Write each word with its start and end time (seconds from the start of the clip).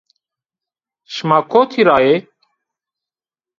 Şima 1.13 1.39
kotî 1.51 1.81
ra 1.87 1.97
yê? 2.05 2.17